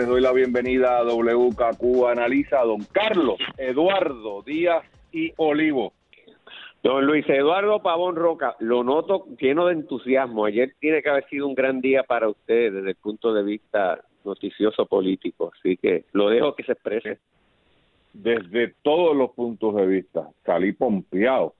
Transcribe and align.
Le 0.00 0.06
doy 0.06 0.20
la 0.20 0.30
bienvenida 0.30 0.98
a 0.98 1.02
WKQ 1.02 2.06
Analiza 2.08 2.60
a 2.60 2.64
don 2.64 2.84
Carlos 2.92 3.40
Eduardo 3.56 4.42
Díaz 4.42 4.84
y 5.10 5.32
Olivo. 5.38 5.92
Don 6.84 7.04
Luis 7.04 7.28
Eduardo 7.28 7.82
Pavón 7.82 8.14
Roca, 8.14 8.54
lo 8.60 8.84
noto 8.84 9.26
lleno 9.40 9.66
de 9.66 9.72
entusiasmo. 9.72 10.44
Ayer 10.44 10.72
tiene 10.78 11.02
que 11.02 11.08
haber 11.08 11.28
sido 11.28 11.48
un 11.48 11.56
gran 11.56 11.80
día 11.80 12.04
para 12.04 12.28
usted 12.28 12.74
desde 12.74 12.90
el 12.90 12.94
punto 12.94 13.34
de 13.34 13.42
vista 13.42 14.00
noticioso 14.24 14.86
político, 14.86 15.50
así 15.58 15.76
que 15.76 16.04
lo 16.12 16.30
dejo 16.30 16.54
que 16.54 16.62
se 16.62 16.72
exprese. 16.74 17.18
Desde 18.12 18.74
todos 18.82 19.16
los 19.16 19.32
puntos 19.32 19.74
de 19.74 19.84
vista, 19.84 20.28
salí 20.46 20.70
pompeado 20.74 21.54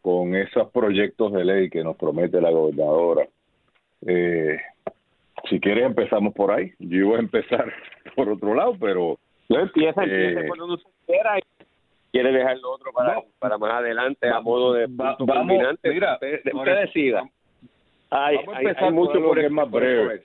con 0.00 0.34
esos 0.34 0.68
proyectos 0.72 1.32
de 1.32 1.44
ley 1.44 1.70
que 1.70 1.84
nos 1.84 1.96
promete 1.96 2.40
la 2.40 2.50
gobernadora. 2.50 3.24
Eh, 4.04 4.58
si 5.48 5.60
quieres 5.60 5.84
empezamos 5.84 6.34
por 6.34 6.50
ahí. 6.50 6.72
Yo 6.78 6.98
iba 6.98 7.16
a 7.16 7.20
empezar 7.20 7.72
por 8.16 8.28
otro 8.28 8.54
lado, 8.54 8.76
pero... 8.80 9.18
No 9.48 9.60
empieza, 9.60 10.02
empieza 10.04 10.40
eh, 10.40 10.46
cuando 10.46 10.64
uno 10.64 10.78
quiera 11.06 11.38
y 11.38 11.42
quiere 12.10 12.32
dejar 12.32 12.58
lo 12.58 12.72
otro 12.72 12.92
para, 12.92 13.20
para 13.38 13.58
más 13.58 13.72
adelante 13.72 14.28
a 14.28 14.40
modo 14.40 14.74
de 14.74 14.86
va, 14.86 15.16
vamos, 15.18 15.46
Mira, 15.46 16.14
usted, 16.14 16.40
usted 16.52 16.80
decida. 16.80 17.28
Hay, 18.10 18.36
vamos 18.36 18.54
a 18.54 18.60
empezar 18.60 18.84
hay, 18.84 18.92
mucho 18.92 19.22
por, 19.22 19.38
el 19.38 19.50
más 19.50 19.70
breve. 19.70 20.22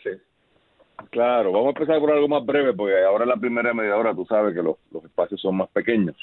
Claro, 1.09 1.51
vamos 1.51 1.67
a 1.67 1.79
empezar 1.79 1.99
por 1.99 2.11
algo 2.11 2.27
más 2.27 2.45
breve, 2.45 2.73
porque 2.73 3.01
ahora 3.03 3.23
en 3.23 3.29
la 3.29 3.37
primera 3.37 3.73
media 3.73 3.95
hora 3.95 4.13
tú 4.13 4.25
sabes 4.25 4.53
que 4.53 4.61
los, 4.61 4.77
los 4.91 5.03
espacios 5.05 5.41
son 5.41 5.55
más 5.55 5.69
pequeños. 5.69 6.15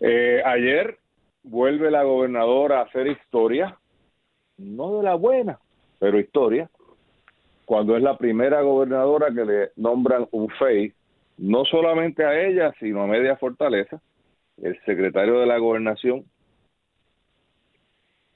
Eh, 0.00 0.42
ayer 0.44 0.98
vuelve 1.42 1.90
la 1.90 2.02
gobernadora 2.02 2.80
a 2.80 2.84
hacer 2.84 3.06
historia, 3.06 3.76
no 4.56 4.98
de 4.98 5.02
la 5.02 5.14
buena, 5.14 5.58
pero 5.98 6.18
historia, 6.18 6.70
cuando 7.64 7.96
es 7.96 8.02
la 8.02 8.18
primera 8.18 8.60
gobernadora 8.62 9.32
que 9.32 9.44
le 9.44 9.70
nombran 9.76 10.26
un 10.32 10.48
FEI, 10.48 10.92
no 11.38 11.64
solamente 11.64 12.24
a 12.24 12.40
ella, 12.40 12.72
sino 12.78 13.02
a 13.02 13.06
media 13.06 13.36
fortaleza, 13.36 14.00
el 14.60 14.78
secretario 14.84 15.40
de 15.40 15.46
la 15.46 15.58
gobernación, 15.58 16.24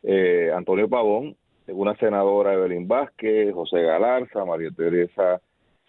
eh, 0.03 0.53
Antonio 0.55 0.89
Pavón, 0.89 1.37
una 1.69 1.97
senadora 1.97 2.55
Evelyn 2.55 2.87
Vázquez, 2.87 3.53
José 3.53 3.83
Galarza, 3.83 4.45
María 4.45 4.71
Teresa 4.71 5.41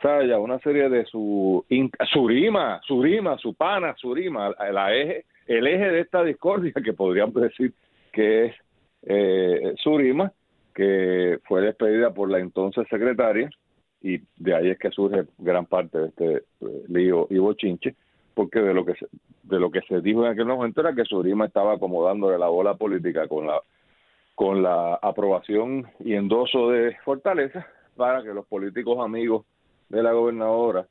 Saya, 0.02 0.40
una 0.40 0.60
serie 0.60 0.90
de 0.90 1.06
su 1.06 1.64
Surima, 2.12 2.80
Surima, 2.86 3.38
su 3.38 3.54
pana, 3.54 3.96
Surima, 3.98 4.54
la 4.72 4.96
eje, 4.96 5.26
el 5.48 5.66
eje 5.68 5.90
de 5.90 6.00
esta 6.02 6.24
discordia 6.24 6.74
que 6.84 6.94
podríamos 6.94 7.36
decir 7.36 7.74
que 8.12 8.46
es 8.46 8.56
eh, 9.04 9.74
Surima, 9.78 10.32
que 10.78 11.40
fue 11.46 11.62
despedida 11.62 12.14
por 12.14 12.30
la 12.30 12.38
entonces 12.38 12.86
secretaria 12.88 13.50
y 14.00 14.22
de 14.38 14.54
ahí 14.54 14.70
es 14.70 14.78
que 14.78 14.92
surge 14.92 15.26
gran 15.40 15.66
parte 15.66 15.98
de 15.98 16.08
este 16.10 16.36
eh, 16.36 16.84
lío 16.88 17.26
y 17.32 17.40
bochinche 17.40 17.96
porque 18.36 18.60
de 18.60 18.76
lo 18.76 18.86
que 18.86 18.94
se, 18.94 19.08
de 19.42 19.60
lo 19.60 19.72
que 19.72 19.82
se 19.90 20.02
dijo 20.02 20.24
en 20.24 20.32
aquel 20.32 20.46
momento 20.46 20.82
era 20.82 20.94
que 20.94 21.04
Surima 21.04 21.48
estaba 21.48 21.74
acomodándole 21.74 22.38
la 22.38 22.50
bola 22.50 22.76
política 22.76 23.28
con 23.28 23.48
la 23.48 23.60
con 24.36 24.62
la 24.62 24.94
aprobación 25.02 25.88
y 26.00 26.14
endoso 26.14 26.70
de 26.70 26.96
Fortaleza 27.04 27.66
para 27.96 28.22
que 28.22 28.32
los 28.32 28.46
políticos 28.46 29.04
amigos 29.04 29.48
de 29.90 30.04
la 30.04 30.12
gobernadora 30.12 30.86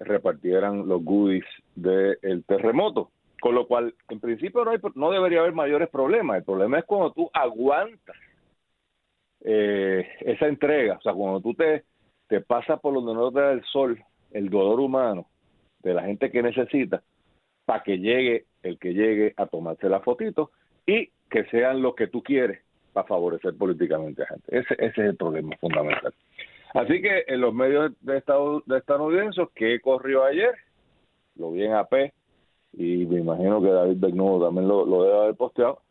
repartieran 0.00 0.88
los 0.88 1.04
goodies 1.04 1.44
del 1.76 2.42
terremoto. 2.44 3.12
Con 3.40 3.54
lo 3.54 3.68
cual, 3.68 3.94
en 4.08 4.18
principio 4.18 4.64
no, 4.64 4.72
hay, 4.72 4.78
no 4.96 5.12
debería 5.12 5.38
haber 5.38 5.52
mayores 5.52 5.88
problemas. 5.90 6.38
El 6.38 6.42
problema 6.42 6.80
es 6.80 6.84
cuando 6.86 7.12
tú 7.12 7.30
aguantas 7.32 8.16
eh, 9.44 10.06
esa 10.20 10.46
entrega, 10.46 10.94
o 10.94 11.00
sea, 11.00 11.12
cuando 11.12 11.40
tú 11.40 11.54
te, 11.54 11.84
te 12.26 12.40
pasas 12.40 12.80
por 12.80 12.94
donde 12.94 13.14
no 13.14 13.30
te 13.30 13.40
da 13.40 13.52
el 13.52 13.64
sol, 13.64 14.02
el 14.32 14.50
dolor 14.50 14.80
humano 14.80 15.26
de 15.80 15.94
la 15.94 16.02
gente 16.02 16.30
que 16.30 16.42
necesita, 16.42 17.02
para 17.64 17.82
que 17.82 17.98
llegue 17.98 18.46
el 18.62 18.78
que 18.78 18.92
llegue 18.92 19.34
a 19.36 19.46
tomarse 19.46 19.88
la 19.88 20.00
fotito 20.00 20.50
y 20.86 21.10
que 21.30 21.44
sean 21.50 21.82
los 21.82 21.94
que 21.94 22.08
tú 22.08 22.22
quieres 22.22 22.60
para 22.92 23.06
favorecer 23.06 23.54
políticamente 23.56 24.22
a 24.22 24.26
gente. 24.26 24.58
Ese, 24.58 24.74
ese 24.74 25.02
es 25.02 25.10
el 25.10 25.16
problema 25.16 25.56
fundamental. 25.60 26.12
Así 26.74 27.00
que 27.00 27.24
en 27.28 27.40
los 27.40 27.54
medios 27.54 27.92
de, 28.00 28.18
Estados, 28.18 28.62
de 28.66 28.78
estadounidenses, 28.78 29.48
¿qué 29.54 29.80
corrió 29.80 30.24
ayer? 30.24 30.54
Lo 31.36 31.52
vi 31.52 31.64
en 31.64 31.74
AP 31.74 32.12
y 32.72 33.06
me 33.06 33.20
imagino 33.20 33.62
que 33.62 33.68
David 33.68 33.96
Bernudo 33.98 34.46
también 34.46 34.68
lo, 34.68 34.84
lo 34.84 35.04
debe 35.04 35.16
haber 35.16 35.34
posteado 35.34 35.82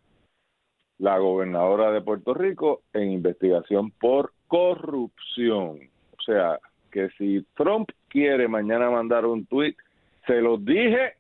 la 1.00 1.18
gobernadora 1.20 1.92
de 1.92 2.02
Puerto 2.02 2.34
Rico 2.34 2.82
en 2.94 3.12
investigación 3.12 3.92
por 3.92 4.34
corrupción. 4.48 5.80
O 6.18 6.22
sea, 6.26 6.60
que 6.92 7.10
si 7.18 7.46
Trump 7.56 7.90
quiere 8.08 8.48
mañana 8.48 8.90
mandar 8.90 9.26
un 9.26 9.46
tuit, 9.46 9.78
se 10.26 10.42
los 10.42 10.64
dije, 10.64 11.14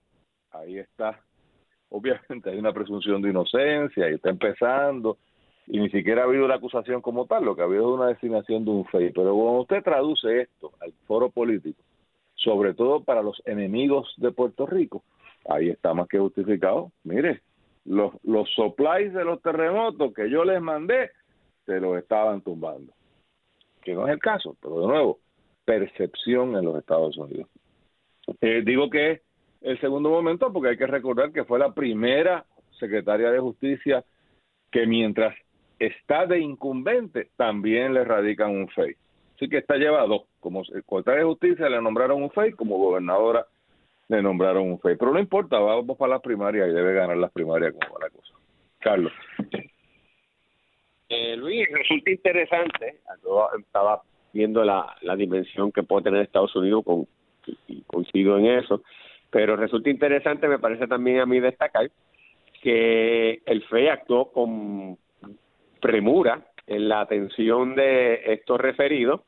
ahí 0.52 0.80
está. 0.80 1.20
Obviamente 1.90 2.50
hay 2.50 2.58
una 2.58 2.74
presunción 2.74 3.22
de 3.22 3.30
inocencia 3.30 4.10
y 4.10 4.16
está 4.16 4.30
empezando 4.30 5.18
y 5.68 5.80
ni 5.80 5.90
siquiera 5.90 6.22
ha 6.22 6.26
habido 6.26 6.48
la 6.48 6.56
acusación 6.56 7.02
como 7.02 7.26
tal, 7.26 7.44
lo 7.44 7.56
que 7.56 7.62
ha 7.62 7.66
habido 7.66 7.90
es 7.90 8.00
una 8.00 8.08
designación 8.08 8.64
de 8.64 8.72
un 8.72 8.86
FEI. 8.86 9.12
Pero 9.12 9.36
cuando 9.36 9.62
usted 9.62 9.84
traduce 9.84 10.42
esto 10.42 10.72
al 10.80 10.94
foro 11.06 11.30
político, 11.30 11.84
sobre 12.36 12.74
todo 12.74 13.04
para 13.04 13.22
los 13.22 13.42
enemigos 13.46 14.14
de 14.18 14.32
Puerto 14.32 14.66
Rico, 14.66 15.04
ahí 15.48 15.70
está 15.70 15.94
más 15.94 16.08
que 16.08 16.20
justificado. 16.20 16.92
Mire, 17.04 17.42
los, 17.88 18.14
los 18.24 18.50
supplies 18.52 19.14
de 19.14 19.24
los 19.24 19.42
terremotos 19.42 20.14
que 20.14 20.30
yo 20.30 20.44
les 20.44 20.62
mandé, 20.62 21.12
se 21.66 21.80
los 21.80 21.98
estaban 21.98 22.42
tumbando. 22.42 22.94
Que 23.81 23.94
no 23.94 24.08
es 24.08 24.14
el 24.14 24.20
caso, 24.20 24.56
pero 24.62 24.81
de 24.81 24.88
nuevo, 24.88 25.20
percepción 25.66 26.56
en 26.56 26.66
los 26.66 26.78
Estados 26.78 27.18
Unidos. 27.18 27.50
Eh, 28.42 28.62
digo 28.66 28.90
que 28.90 29.12
es 29.12 29.22
el 29.62 29.80
segundo 29.80 30.09
momento 30.09 30.52
porque 30.52 30.70
hay 30.70 30.78
que 30.78 30.88
recordar 30.88 31.31
que 31.31 31.46
fue 31.46 31.59
la 31.59 31.74
primera 31.74 32.46
secretaria 32.78 33.31
de 33.31 33.40
justicia 33.40 34.03
que 34.70 34.86
mientras 34.86 35.36
está 35.80 36.26
de 36.26 36.40
incumbente 36.40 37.30
también 37.38 37.94
le 37.94 38.03
radican 38.03 38.52
un 38.52 38.68
FEI. 38.70 38.96
Así 39.36 39.47
que 39.47 39.58
está 39.58 39.78
llevado, 39.78 40.26
como 40.40 40.66
secretaria 40.66 41.22
de 41.22 41.28
justicia 41.28 41.70
le 41.70 41.81
nombraron 41.81 42.22
un 42.22 42.31
FEI, 42.31 42.52
como 42.52 42.78
gobernadora 42.78 43.47
le 44.09 44.22
nombraron 44.22 44.69
un 44.69 44.79
FEI. 44.79 44.95
Pero 44.95 45.13
no 45.13 45.19
importa, 45.19 45.59
vamos 45.59 45.97
para 45.97 46.13
las 46.13 46.22
primarias 46.22 46.69
y 46.69 46.73
debe 46.73 46.94
ganar 46.94 47.18
las 47.18 47.31
primarias 47.31 47.73
como 47.73 47.95
va 47.95 48.06
la 48.06 48.09
cosa. 48.09 48.34
Carlos. 48.79 49.13
Eh, 51.09 51.38
Luis, 51.38 51.68
resulta 51.72 52.12
interesante, 52.12 53.00
estaba 53.57 54.01
viendo 54.34 54.63
la, 54.63 54.94
la 55.01 55.16
dimensión 55.16 55.72
que 55.72 55.84
puede 55.84 56.03
tener 56.03 56.22
Estados 56.22 56.53
Unidos 56.56 56.84
con, 56.84 57.07
y 57.67 57.81
coincido 57.84 58.38
en 58.38 58.47
eso, 58.47 58.84
pero 59.29 59.56
resulta 59.56 59.90
interesante, 59.90 60.47
me 60.47 60.59
parece 60.59 60.85
también 60.88 61.19
a 61.19 61.25
mí 61.25 61.40
destacar 61.40 61.90
que 62.62 63.41
el 63.46 63.63
FEI 63.63 63.88
actuó 63.88 64.31
con 64.31 64.97
premura 65.79 66.46
en 66.66 66.90
la 66.90 67.01
atención 67.01 67.75
de 67.75 68.34
estos 68.34 68.59
referidos 68.59 69.22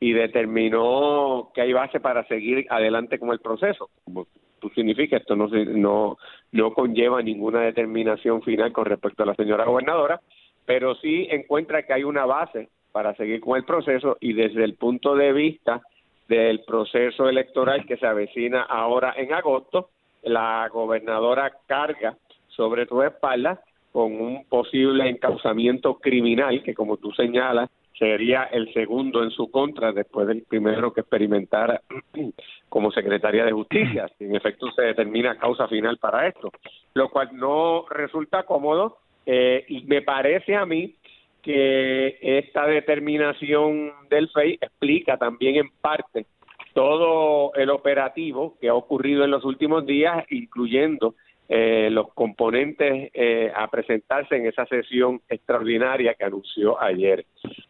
y 0.00 0.14
determinó 0.14 1.50
que 1.54 1.60
hay 1.60 1.74
base 1.74 2.00
para 2.00 2.26
seguir 2.26 2.66
adelante 2.70 3.18
con 3.18 3.30
el 3.30 3.38
proceso. 3.38 3.90
Como 4.04 4.26
tú 4.58 4.70
significa, 4.70 5.18
esto 5.18 5.36
no, 5.36 5.46
no, 5.48 6.16
no 6.52 6.72
conlleva 6.72 7.22
ninguna 7.22 7.60
determinación 7.60 8.42
final 8.42 8.72
con 8.72 8.86
respecto 8.86 9.22
a 9.22 9.26
la 9.26 9.34
señora 9.34 9.66
gobernadora, 9.66 10.20
pero 10.64 10.94
sí 10.96 11.28
encuentra 11.30 11.82
que 11.82 11.92
hay 11.92 12.04
una 12.04 12.24
base 12.24 12.70
para 12.92 13.14
seguir 13.14 13.40
con 13.40 13.58
el 13.58 13.64
proceso 13.64 14.16
y 14.20 14.32
desde 14.32 14.64
el 14.64 14.74
punto 14.74 15.14
de 15.14 15.32
vista 15.34 15.82
del 16.28 16.60
proceso 16.60 17.28
electoral 17.28 17.84
que 17.86 17.98
se 17.98 18.06
avecina 18.06 18.62
ahora 18.62 19.14
en 19.16 19.34
agosto, 19.34 19.90
la 20.22 20.68
gobernadora 20.72 21.52
carga 21.66 22.16
sobre 22.48 22.86
tu 22.86 23.02
espalda 23.02 23.60
con 23.92 24.20
un 24.20 24.44
posible 24.46 25.08
encauzamiento 25.08 25.98
criminal 25.98 26.62
que 26.62 26.74
como 26.74 26.96
tú 26.96 27.12
señalas 27.12 27.68
sería 28.00 28.44
el 28.44 28.72
segundo 28.72 29.22
en 29.22 29.30
su 29.30 29.50
contra 29.50 29.92
después 29.92 30.26
del 30.26 30.42
primero 30.48 30.90
que 30.90 31.02
experimentara 31.02 31.82
como 32.68 32.90
secretaria 32.90 33.44
de 33.44 33.52
justicia. 33.52 34.10
En 34.18 34.34
efecto 34.34 34.70
se 34.72 34.82
determina 34.82 35.36
causa 35.36 35.68
final 35.68 35.98
para 35.98 36.26
esto, 36.26 36.50
lo 36.94 37.10
cual 37.10 37.28
no 37.34 37.84
resulta 37.90 38.44
cómodo 38.44 38.96
eh, 39.26 39.66
y 39.68 39.82
me 39.82 40.00
parece 40.00 40.56
a 40.56 40.64
mí 40.64 40.94
que 41.42 42.18
esta 42.22 42.66
determinación 42.66 43.92
del 44.08 44.30
FEI 44.30 44.58
explica 44.60 45.18
también 45.18 45.56
en 45.56 45.70
parte 45.82 46.24
todo 46.72 47.52
el 47.54 47.68
operativo 47.68 48.56
que 48.60 48.70
ha 48.70 48.74
ocurrido 48.74 49.24
en 49.24 49.30
los 49.30 49.44
últimos 49.44 49.84
días, 49.84 50.24
incluyendo 50.30 51.16
eh, 51.52 51.88
los 51.90 52.14
componentes 52.14 53.10
eh, 53.12 53.52
a 53.52 53.66
presentarse 53.66 54.36
en 54.36 54.46
esa 54.46 54.66
sesión 54.66 55.20
extraordinaria 55.28 56.14
que 56.14 56.24
anunció 56.24 56.80
ayer. 56.80 57.26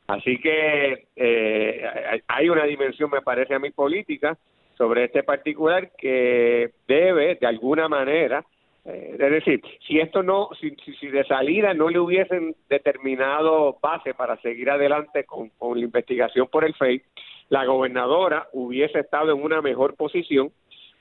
Así 0.07 0.39
que 0.39 1.07
eh, 1.17 2.23
hay 2.29 2.51
una 2.51 2.65
dimensión, 2.65 3.09
me 3.11 3.23
parece 3.23 3.55
a 3.55 3.59
mí, 3.59 3.71
política 3.71 4.37
sobre 4.77 5.05
este 5.05 5.23
particular 5.23 5.93
que 5.97 6.73
debe, 6.87 7.37
de 7.37 7.47
alguna 7.47 7.89
manera, 7.89 8.45
es 8.85 9.19
decir, 9.19 9.63
si 9.87 9.99
esto 9.99 10.23
no, 10.23 10.51
si, 10.61 10.77
si, 10.99 11.07
de 11.09 11.25
salida 11.25 11.73
no 11.73 11.89
le 11.89 12.01
hubiesen 12.01 12.55
determinado 12.69 13.79
base 13.81 14.13
para 14.13 14.37
seguir 14.43 14.69
adelante 14.69 15.25
con, 15.25 15.49
con 15.57 15.79
la 15.79 15.85
investigación 15.87 16.49
por 16.49 16.67
el 16.67 16.75
FEI, 16.75 17.01
la 17.49 17.65
gobernadora 17.65 18.47
hubiese 18.53 19.01
estado 19.01 19.33
en 19.33 19.43
una 19.43 19.63
mejor 19.63 19.97
posición, 19.97 20.51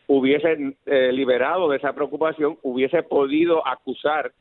hubiese 0.10 0.76
eh, 0.88 1.12
liberado 1.14 1.70
de 1.70 1.78
esa 1.78 1.94
preocupación, 1.94 2.58
hubiese 2.64 3.04
podido 3.04 3.66
acusar 3.66 4.32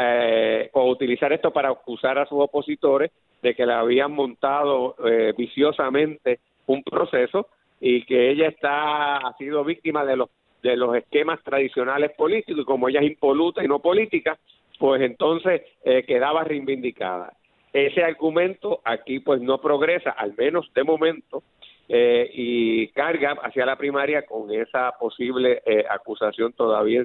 eh, 0.00 0.70
o 0.72 0.88
utilizar 0.88 1.30
esto 1.30 1.52
para 1.52 1.68
acusar 1.68 2.18
a 2.18 2.24
sus 2.24 2.38
opositores 2.40 3.10
de 3.42 3.54
que 3.54 3.66
le 3.66 3.74
habían 3.74 4.12
montado 4.12 4.96
eh, 5.04 5.34
viciosamente 5.36 6.40
un 6.66 6.82
proceso 6.82 7.48
y 7.80 8.06
que 8.06 8.30
ella 8.30 8.48
está 8.48 9.18
ha 9.18 9.36
sido 9.36 9.62
víctima 9.62 10.06
de 10.06 10.16
los 10.16 10.30
de 10.62 10.74
los 10.74 10.96
esquemas 10.96 11.38
tradicionales 11.44 12.12
políticos 12.12 12.62
y 12.62 12.64
como 12.64 12.88
ella 12.88 13.00
es 13.00 13.06
impoluta 13.10 13.62
y 13.62 13.68
no 13.68 13.80
política, 13.80 14.38
pues 14.78 15.02
entonces 15.02 15.60
eh, 15.84 16.02
quedaba 16.04 16.44
reivindicada. 16.44 17.34
Ese 17.74 18.02
argumento 18.02 18.80
aquí 18.84 19.18
pues 19.18 19.42
no 19.42 19.58
progresa, 19.60 20.12
al 20.12 20.34
menos 20.38 20.72
de 20.72 20.82
momento, 20.82 21.42
eh, 21.88 22.30
y 22.32 22.88
carga 22.88 23.32
hacia 23.42 23.66
la 23.66 23.76
primaria 23.76 24.24
con 24.24 24.50
esa 24.52 24.92
posible 24.98 25.62
eh, 25.66 25.84
acusación 25.88 26.52
todavía 26.52 27.04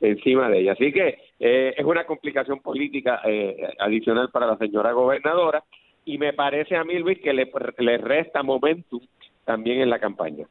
encima 0.00 0.48
de 0.48 0.60
ella. 0.60 0.72
Así 0.72 0.92
que 0.92 1.18
es 1.38 1.84
una 1.84 2.04
complicación 2.04 2.60
política 2.60 3.20
adicional 3.78 4.30
para 4.30 4.46
la 4.46 4.56
señora 4.56 4.92
gobernadora 4.92 5.62
y 6.06 6.18
me 6.18 6.32
parece 6.32 6.76
a 6.76 6.84
mí, 6.84 6.98
Luis, 6.98 7.18
que 7.20 7.32
le, 7.32 7.50
le 7.78 7.98
resta 7.98 8.42
momentum 8.42 9.00
también 9.44 9.80
en 9.80 9.90
la 9.90 9.98
campaña. 9.98 10.46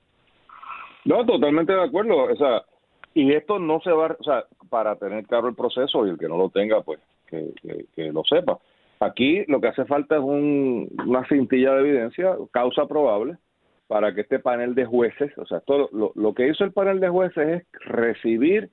No, 1.05 1.25
totalmente 1.25 1.73
de 1.73 1.83
acuerdo. 1.83 2.23
O 2.23 2.35
sea, 2.35 2.63
y 3.13 3.31
esto 3.31 3.57
no 3.57 3.79
se 3.81 3.91
va, 3.91 4.15
o 4.19 4.23
sea, 4.23 4.45
para 4.69 4.97
tener 4.97 5.25
claro 5.25 5.47
el 5.47 5.55
proceso 5.55 6.05
y 6.05 6.09
el 6.09 6.17
que 6.17 6.27
no 6.27 6.37
lo 6.37 6.49
tenga, 6.49 6.81
pues 6.81 6.99
que, 7.27 7.53
que, 7.95 8.11
lo 8.11 8.23
sepa. 8.25 8.59
Aquí 8.99 9.45
lo 9.47 9.61
que 9.61 9.69
hace 9.69 9.85
falta 9.85 10.15
es 10.15 10.21
un, 10.21 10.89
una 11.05 11.25
cintilla 11.27 11.73
de 11.73 11.81
evidencia, 11.81 12.35
causa 12.51 12.85
probable, 12.87 13.37
para 13.87 14.13
que 14.13 14.21
este 14.21 14.39
panel 14.39 14.73
de 14.73 14.85
jueces, 14.85 15.37
o 15.37 15.45
sea, 15.45 15.59
todo 15.59 15.89
lo, 15.91 16.33
que 16.33 16.47
hizo 16.47 16.63
el 16.63 16.71
panel 16.71 16.99
de 16.99 17.09
jueces 17.09 17.61
es 17.61 17.81
recibir 17.81 18.69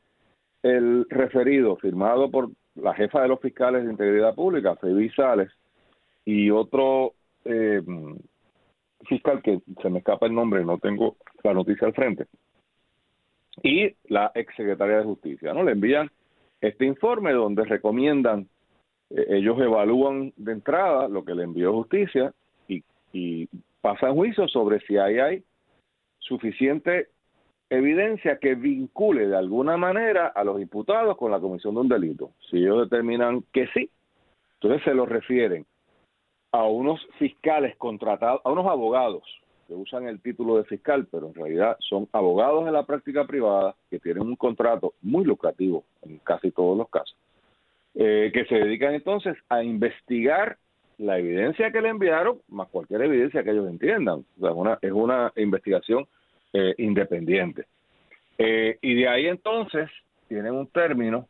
el 0.62 1.06
referido 1.10 1.76
firmado 1.76 2.30
por 2.30 2.50
la 2.76 2.94
jefa 2.94 3.22
de 3.22 3.28
los 3.28 3.40
fiscales 3.40 3.84
de 3.84 3.90
integridad 3.90 4.34
pública, 4.34 4.76
Felipe 4.76 5.14
Sales, 5.14 5.50
y 6.24 6.50
otro 6.50 7.12
eh, 7.44 7.82
fiscal 9.06 9.42
que 9.42 9.60
se 9.82 9.90
me 9.90 9.98
escapa 9.98 10.26
el 10.26 10.34
nombre, 10.34 10.64
no 10.64 10.78
tengo 10.78 11.16
la 11.42 11.52
noticia 11.52 11.86
al 11.86 11.94
frente, 11.94 12.26
y 13.62 13.94
la 14.08 14.30
exsecretaria 14.34 14.98
de 14.98 15.04
Justicia, 15.04 15.52
¿no? 15.52 15.62
Le 15.62 15.72
envían 15.72 16.10
este 16.60 16.86
informe 16.86 17.32
donde 17.32 17.64
recomiendan, 17.64 18.48
eh, 19.10 19.26
ellos 19.28 19.60
evalúan 19.60 20.32
de 20.36 20.52
entrada 20.52 21.08
lo 21.08 21.24
que 21.24 21.34
le 21.34 21.42
envió 21.42 21.72
Justicia 21.72 22.32
y, 22.66 22.82
y 23.12 23.48
pasan 23.82 24.14
juicio 24.14 24.48
sobre 24.48 24.80
si 24.86 24.96
hay, 24.96 25.18
hay 25.18 25.44
suficiente 26.18 27.08
evidencia 27.68 28.38
que 28.38 28.54
vincule 28.54 29.26
de 29.26 29.36
alguna 29.36 29.76
manera 29.76 30.28
a 30.28 30.44
los 30.44 30.60
imputados 30.60 31.16
con 31.16 31.30
la 31.30 31.40
comisión 31.40 31.74
de 31.74 31.80
un 31.80 31.88
delito. 31.88 32.30
Si 32.50 32.58
ellos 32.58 32.88
determinan 32.88 33.44
que 33.52 33.66
sí, 33.74 33.90
entonces 34.54 34.82
se 34.84 34.94
lo 34.94 35.04
refieren 35.04 35.66
a 36.52 36.64
unos 36.64 37.00
fiscales 37.18 37.76
contratados, 37.76 38.40
a 38.44 38.52
unos 38.52 38.66
abogados 38.66 39.24
que 39.66 39.74
usan 39.74 40.06
el 40.06 40.20
título 40.20 40.58
de 40.58 40.64
fiscal, 40.64 41.08
pero 41.10 41.28
en 41.28 41.34
realidad 41.34 41.76
son 41.80 42.08
abogados 42.12 42.64
de 42.64 42.72
la 42.72 42.84
práctica 42.84 43.26
privada 43.26 43.74
que 43.90 43.98
tienen 43.98 44.22
un 44.22 44.36
contrato 44.36 44.94
muy 45.00 45.24
lucrativo 45.24 45.84
en 46.02 46.18
casi 46.18 46.50
todos 46.50 46.76
los 46.76 46.88
casos, 46.88 47.16
eh, 47.94 48.30
que 48.32 48.44
se 48.44 48.56
dedican 48.56 48.94
entonces 48.94 49.36
a 49.48 49.62
investigar 49.62 50.58
la 51.02 51.18
evidencia 51.18 51.70
que 51.70 51.80
le 51.80 51.88
enviaron, 51.88 52.38
más 52.48 52.68
cualquier 52.68 53.02
evidencia 53.02 53.42
que 53.42 53.50
ellos 53.50 53.68
entiendan. 53.68 54.24
O 54.38 54.40
sea, 54.40 54.52
una, 54.52 54.78
es 54.80 54.92
una 54.92 55.32
investigación 55.36 56.06
eh, 56.52 56.74
independiente. 56.78 57.66
Eh, 58.38 58.78
y 58.80 58.94
de 58.94 59.08
ahí 59.08 59.26
entonces 59.26 59.90
tienen 60.28 60.54
un 60.54 60.66
término 60.68 61.28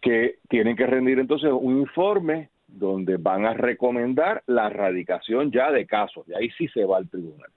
que 0.00 0.38
tienen 0.48 0.76
que 0.76 0.86
rendir 0.86 1.20
entonces 1.20 1.52
un 1.52 1.78
informe 1.78 2.50
donde 2.66 3.16
van 3.16 3.46
a 3.46 3.54
recomendar 3.54 4.42
la 4.46 4.66
erradicación 4.66 5.52
ya 5.52 5.70
de 5.70 5.86
casos, 5.86 6.26
y 6.28 6.34
ahí 6.34 6.50
sí 6.58 6.68
se 6.68 6.84
va 6.84 6.96
al 6.96 7.08
tribunal. 7.08 7.50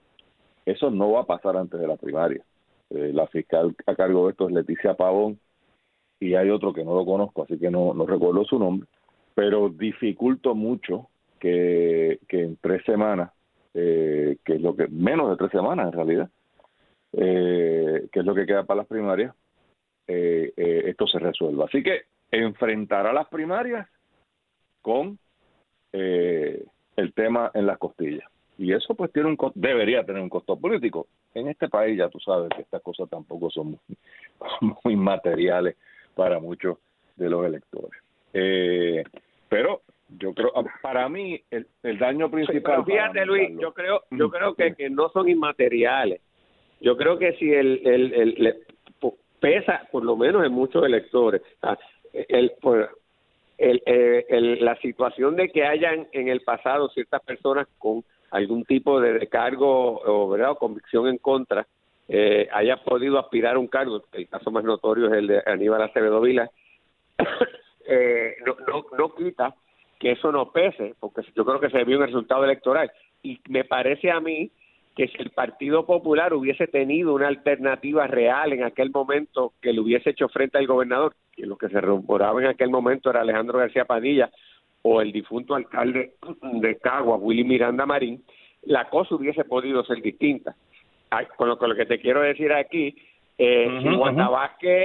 Eso 0.65 0.91
no 0.91 1.11
va 1.11 1.21
a 1.21 1.25
pasar 1.25 1.57
antes 1.57 1.79
de 1.79 1.87
la 1.87 1.97
primaria. 1.97 2.43
Eh, 2.91 3.11
la 3.13 3.27
fiscal 3.27 3.75
a 3.85 3.95
cargo 3.95 4.25
de 4.25 4.31
esto 4.31 4.47
es 4.47 4.53
Leticia 4.53 4.93
Pavón, 4.93 5.39
y 6.19 6.35
hay 6.35 6.49
otro 6.49 6.73
que 6.73 6.83
no 6.83 6.95
lo 6.95 7.05
conozco, 7.05 7.43
así 7.43 7.57
que 7.57 7.71
no, 7.71 7.93
no 7.93 8.05
recuerdo 8.05 8.43
su 8.45 8.59
nombre, 8.59 8.87
pero 9.35 9.69
dificulto 9.69 10.55
mucho 10.55 11.09
que, 11.39 12.19
en 12.29 12.57
tres 12.57 12.83
semanas, 12.85 13.31
eh, 13.73 14.37
que 14.43 14.55
es 14.55 14.61
lo 14.61 14.75
que, 14.75 14.87
menos 14.87 15.29
de 15.29 15.37
tres 15.37 15.51
semanas 15.51 15.87
en 15.87 15.93
realidad, 15.93 16.29
eh, 17.13 18.07
que 18.11 18.19
es 18.19 18.25
lo 18.25 18.35
que 18.35 18.45
queda 18.45 18.63
para 18.63 18.79
las 18.79 18.87
primarias, 18.87 19.33
esto 20.07 21.05
se 21.05 21.19
resuelva. 21.19 21.65
Así 21.65 21.83
que 21.83 22.05
enfrentar 22.31 23.05
a 23.05 23.13
las 23.13 23.27
primarias 23.27 23.87
con 24.81 25.19
eh, 25.93 26.65
el 26.95 27.13
tema 27.13 27.51
en 27.53 27.65
las 27.65 27.77
costillas. 27.77 28.29
Y 28.57 28.73
eso 28.73 28.93
pues 28.93 29.11
tiene 29.13 29.29
un 29.29 29.37
debería 29.55 30.05
tener 30.05 30.21
un 30.21 30.29
costo 30.29 30.57
político. 30.57 31.07
En 31.33 31.47
este 31.47 31.69
país 31.69 31.97
ya 31.97 32.09
tú 32.09 32.19
sabes 32.19 32.49
que 32.55 32.61
estas 32.61 32.81
cosas 32.81 33.09
tampoco 33.09 33.49
son 33.49 33.79
muy, 34.83 34.95
materiales 34.95 35.77
para 36.15 36.39
muchos 36.39 36.77
de 37.15 37.29
los 37.29 37.45
electores. 37.45 38.01
Eh, 38.33 39.03
pero 39.47 39.81
yo 40.17 40.33
creo, 40.33 40.51
para 40.81 41.07
mí 41.09 41.41
el, 41.51 41.97
daño 41.97 42.29
principal. 42.29 42.83
fíjate 42.85 43.25
Luis, 43.25 43.51
yo 43.59 43.73
creo, 43.73 44.03
yo 44.11 44.29
creo 44.29 44.55
que, 44.55 44.73
que 44.75 44.89
no 44.89 45.09
son 45.09 45.29
inmateriales. 45.29 46.21
Yo 46.81 46.95
creo 46.95 47.17
que 47.17 47.33
si 47.33 47.51
el, 47.51 47.81
el, 47.85 48.13
el, 48.13 48.55
pesa, 49.39 49.87
por 49.91 50.03
lo 50.03 50.15
menos 50.15 50.45
en 50.45 50.51
muchos 50.51 50.85
electores, 50.85 51.41
el, 52.13 52.53
el, 53.57 53.81
eh, 53.85 54.25
el, 54.29 54.63
la 54.63 54.75
situación 54.77 55.35
de 55.35 55.49
que 55.49 55.65
hayan 55.65 56.07
en 56.11 56.29
el 56.29 56.41
pasado 56.41 56.89
ciertas 56.89 57.21
personas 57.21 57.67
con 57.77 58.03
algún 58.31 58.63
tipo 58.63 58.99
de 59.01 59.27
cargo 59.27 60.01
o, 60.01 60.29
¿verdad? 60.29 60.55
convicción 60.57 61.07
en 61.07 61.17
contra 61.17 61.65
eh, 62.07 62.47
haya 62.51 62.77
podido 62.77 63.19
aspirar 63.19 63.55
a 63.55 63.59
un 63.59 63.67
cargo, 63.67 64.03
el 64.13 64.27
caso 64.27 64.49
más 64.49 64.63
notorio 64.63 65.07
es 65.07 65.13
el 65.13 65.27
de 65.27 65.43
Aníbal 65.45 65.83
Acevedo 65.83 66.21
Vila, 66.21 66.49
eh, 67.89 68.35
no, 68.45 68.55
no, 68.67 68.85
no 68.97 69.15
quita 69.15 69.55
que 69.99 70.11
eso 70.11 70.31
no 70.31 70.51
pese, 70.51 70.95
porque 70.99 71.21
yo 71.35 71.43
creo 71.45 71.59
que 71.59 71.69
se 71.69 71.83
vio 71.83 71.97
un 71.97 72.05
resultado 72.05 72.45
electoral. 72.45 72.91
Y 73.21 73.39
me 73.49 73.65
parece 73.65 74.11
a 74.11 74.19
mí 74.19 74.49
que 74.95 75.07
si 75.07 75.17
el 75.17 75.29
Partido 75.31 75.85
Popular 75.85 76.33
hubiese 76.33 76.67
tenido 76.67 77.13
una 77.13 77.27
alternativa 77.27 78.07
real 78.07 78.53
en 78.53 78.63
aquel 78.63 78.91
momento 78.91 79.53
que 79.61 79.73
le 79.73 79.81
hubiese 79.81 80.11
hecho 80.11 80.29
frente 80.29 80.57
al 80.57 80.67
gobernador, 80.67 81.15
que 81.33 81.45
lo 81.45 81.57
que 81.57 81.69
se 81.69 81.81
rumoraba 81.81 82.41
en 82.41 82.47
aquel 82.47 82.69
momento 82.69 83.09
era 83.09 83.21
Alejandro 83.21 83.59
García 83.59 83.85
Padilla 83.85 84.29
o 84.81 85.01
el 85.01 85.11
difunto 85.11 85.55
alcalde 85.55 86.13
de 86.41 86.77
Cagua, 86.77 87.17
Willy 87.17 87.43
Miranda 87.43 87.85
Marín, 87.85 88.23
la 88.63 88.89
cosa 88.89 89.15
hubiese 89.15 89.43
podido 89.43 89.83
ser 89.83 90.01
distinta. 90.01 90.55
Con 91.37 91.49
lo, 91.49 91.57
con 91.57 91.69
lo 91.69 91.75
que 91.75 91.87
te 91.87 91.99
quiero 91.99 92.21
decir 92.21 92.53
aquí, 92.53 92.95
eh, 93.41 93.79
si 93.81 93.87
Wanda 93.87 94.29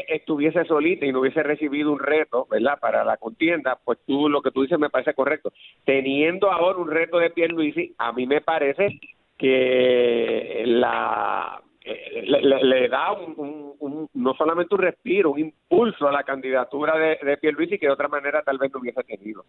estuviese 0.07 0.65
solita 0.65 1.05
y 1.05 1.11
no 1.11 1.19
hubiese 1.19 1.43
recibido 1.43 1.91
un 1.91 1.99
reto, 1.99 2.47
¿verdad? 2.49 2.79
Para 2.79 3.05
la 3.05 3.17
contienda, 3.17 3.81
pues 3.85 3.99
tú 4.07 4.29
lo 4.29 4.43
que 4.43 4.53
tú 4.53 4.63
dices 4.63 4.79
me 4.79 4.91
parece 4.91 5.13
correcto. 5.13 5.53
Teniendo 5.85 6.53
ahora 6.53 6.79
un 6.79 6.89
reto 6.89 7.19
de 7.19 7.31
Pierluisi, 7.31 7.97
a 7.99 8.13
mí 8.13 8.29
me 8.29 8.41
parece 8.43 9.01
que 9.37 10.63
la 10.67 11.61
eh, 11.85 12.23
le, 12.63 12.89
da 12.89 13.11
un, 13.11 14.09
no 14.15 14.35
solamente 14.35 14.73
un 14.77 14.83
respiro, 14.83 15.33
un 15.33 15.41
impulso 15.41 16.07
a 16.07 16.13
la 16.13 16.23
candidatura 16.23 16.97
de, 16.97 17.19
de 17.29 17.37
Pierluisi 17.39 17.77
que 17.77 17.87
de 17.87 17.93
otra 17.93 18.07
manera 18.07 18.43
tal 18.43 18.59
vez 18.59 18.73
no 18.73 18.79
hubiese 18.79 19.03
tenido. 19.03 19.45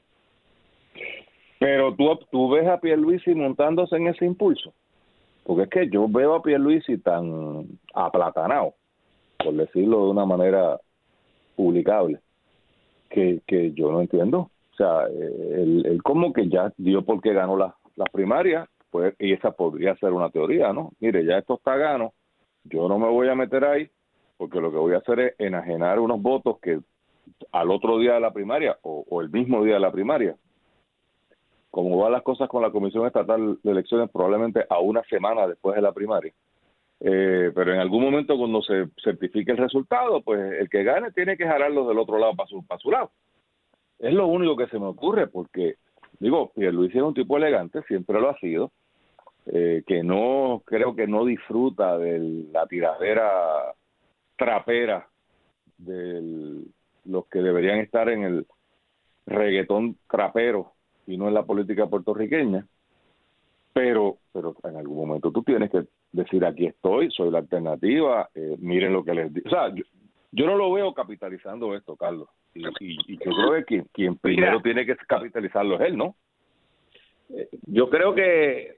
Pero 1.59 1.93
tú, 1.93 2.19
tú 2.31 2.49
ves 2.49 2.67
a 2.67 2.79
Pierluisi 2.79 3.35
montándose 3.35 3.97
en 3.97 4.07
ese 4.07 4.25
impulso, 4.25 4.73
porque 5.43 5.63
es 5.63 5.69
que 5.69 5.89
yo 5.91 6.07
veo 6.09 6.33
a 6.33 6.41
Pierluisi 6.41 6.97
tan 6.97 7.67
aplatanado, 7.93 8.73
por 9.45 9.53
decirlo 9.53 10.05
de 10.05 10.11
una 10.11 10.25
manera 10.25 10.79
publicable, 11.55 12.19
que, 13.09 13.41
que 13.47 13.71
yo 13.71 13.91
no 13.91 14.01
entiendo. 14.01 14.49
O 14.73 14.75
sea, 14.75 15.05
él, 15.07 15.85
él 15.85 16.03
como 16.03 16.33
que 16.33 16.49
ya 16.49 16.73
dio 16.77 17.05
porque 17.05 17.31
ganó 17.31 17.55
las 17.55 17.73
la 17.95 18.05
primarias 18.05 18.67
pues, 18.89 19.15
y 19.19 19.33
esa 19.33 19.51
podría 19.51 19.95
ser 19.97 20.13
una 20.13 20.29
teoría, 20.29 20.73
¿no? 20.73 20.91
Mire, 20.99 21.25
ya 21.25 21.37
esto 21.37 21.55
está 21.55 21.75
gano, 21.77 22.13
yo 22.63 22.87
no 22.87 22.99
me 22.99 23.07
voy 23.07 23.29
a 23.29 23.35
meter 23.35 23.65
ahí 23.65 23.89
porque 24.37 24.59
lo 24.59 24.71
que 24.71 24.77
voy 24.77 24.93
a 24.93 24.97
hacer 24.97 25.19
es 25.19 25.35
enajenar 25.39 25.99
unos 25.99 26.21
votos 26.21 26.59
que 26.61 26.79
al 27.51 27.71
otro 27.71 27.99
día 27.99 28.13
de 28.13 28.19
la 28.19 28.31
primaria 28.31 28.77
o, 28.81 29.21
el 29.21 29.29
mismo 29.29 29.63
día 29.63 29.75
de 29.75 29.79
la 29.79 29.91
primaria, 29.91 30.35
como 31.71 31.97
van 31.97 32.11
las 32.11 32.23
cosas 32.23 32.47
con 32.49 32.61
la 32.61 32.71
Comisión 32.71 33.05
Estatal 33.05 33.59
de 33.63 33.71
Elecciones, 33.71 34.09
probablemente 34.11 34.65
a 34.69 34.79
una 34.79 35.03
semana 35.03 35.47
después 35.47 35.75
de 35.75 35.81
la 35.81 35.91
primaria. 35.91 36.33
Eh, 37.01 37.51
pero 37.53 37.73
en 37.73 37.79
algún 37.79 38.03
momento 38.03 38.37
cuando 38.37 38.61
se 38.61 38.87
certifique 39.03 39.51
el 39.51 39.57
resultado, 39.57 40.21
pues 40.21 40.59
el 40.59 40.69
que 40.69 40.83
gane 40.83 41.11
tiene 41.11 41.37
que 41.37 41.45
jalarlos 41.45 41.87
del 41.87 41.99
otro 41.99 42.17
lado 42.17 42.35
para 42.35 42.47
su, 42.47 42.65
para 42.65 42.79
su 42.79 42.91
lado. 42.91 43.11
Es 43.99 44.13
lo 44.13 44.27
único 44.27 44.55
que 44.55 44.67
se 44.67 44.79
me 44.79 44.85
ocurre 44.85 45.27
porque 45.27 45.75
digo, 46.19 46.51
Luis 46.55 46.95
es 46.95 47.01
un 47.01 47.13
tipo 47.13 47.37
elegante, 47.37 47.81
siempre 47.83 48.19
lo 48.19 48.29
ha 48.29 48.39
sido, 48.39 48.71
eh, 49.47 49.83
que 49.85 50.03
no, 50.03 50.63
creo 50.65 50.95
que 50.95 51.07
no 51.07 51.25
disfruta 51.25 51.97
de 51.97 52.47
la 52.51 52.65
tiradera 52.67 53.75
trapera 54.35 55.07
de 55.77 56.63
los 57.05 57.27
que 57.27 57.39
deberían 57.39 57.79
estar 57.79 58.09
en 58.09 58.23
el 58.23 58.47
reggaetón 59.25 59.97
trapero 60.09 60.73
y 61.07 61.17
no 61.17 61.27
en 61.27 61.33
la 61.33 61.43
política 61.43 61.87
puertorriqueña, 61.87 62.65
pero, 63.75 64.19
pero 64.31 64.55
en 64.63 64.77
algún 64.77 65.05
momento 65.05 65.33
tú 65.33 65.43
tienes 65.43 65.69
que 65.69 65.83
decir 66.13 66.45
aquí 66.45 66.65
estoy, 66.65 67.11
soy 67.11 67.29
la 67.29 67.39
alternativa, 67.39 68.29
eh, 68.33 68.55
miren 68.57 68.93
lo 68.93 69.03
que 69.03 69.13
les 69.13 69.33
digo. 69.33 69.47
O 69.47 69.49
sea, 69.49 69.67
yo, 70.31 70.45
no 70.45 70.55
lo 70.55 70.71
veo 70.71 70.93
capitalizando 70.93 71.75
esto, 71.75 71.97
Carlos. 71.97 72.29
Y, 72.53 72.65
y, 72.79 73.17
yo 73.17 73.31
creo 73.31 73.65
que 73.65 73.83
quien, 73.91 74.15
primero 74.15 74.61
tiene 74.61 74.85
que 74.85 74.95
capitalizarlo 74.95 75.75
es 75.75 75.81
él, 75.81 75.97
¿no? 75.97 76.15
Eh, 77.31 77.49
yo 77.63 77.89
creo 77.89 78.15
que 78.15 78.77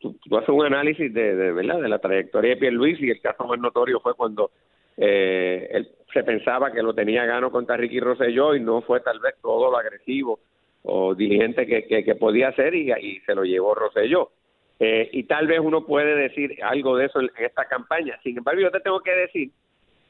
tú, 0.00 0.36
haces 0.36 0.50
un 0.50 0.66
análisis 0.66 1.12
de, 1.14 1.34
de, 1.34 1.52
¿verdad? 1.52 1.80
de 1.80 1.88
la 1.88 1.98
trayectoria 1.98 2.56
de 2.56 2.70
Luis 2.72 3.00
y 3.00 3.08
el 3.08 3.22
caso 3.22 3.46
más 3.46 3.58
notorio 3.58 4.00
fue 4.00 4.12
cuando 4.12 4.50
eh, 4.98 5.66
él 5.70 5.88
se 6.12 6.22
pensaba 6.24 6.70
que 6.72 6.82
lo 6.82 6.94
tenía 6.94 7.24
gano 7.24 7.50
contra 7.50 7.78
Ricky 7.78 8.00
Rosselló 8.00 8.54
y 8.54 8.60
no 8.60 8.82
fue 8.82 9.00
tal 9.00 9.18
vez 9.20 9.36
todo 9.40 9.70
lo 9.70 9.78
agresivo 9.78 10.40
o 10.84 11.14
diligente 11.14 11.66
que, 11.66 12.04
que, 12.04 12.14
podía 12.14 12.52
ser 12.52 12.74
y, 12.74 13.20
se 13.20 13.34
lo 13.34 13.44
llevó 13.44 13.74
Rosselló. 13.74 14.30
Eh, 14.78 15.08
y 15.12 15.24
tal 15.24 15.46
vez 15.46 15.60
uno 15.60 15.86
puede 15.86 16.14
decir 16.14 16.58
algo 16.62 16.96
de 16.96 17.06
eso 17.06 17.20
en, 17.20 17.30
esta 17.38 17.64
campaña. 17.64 18.18
Sin 18.22 18.36
embargo, 18.36 18.60
yo 18.60 18.70
te 18.70 18.80
tengo 18.80 19.00
que 19.00 19.12
decir 19.12 19.50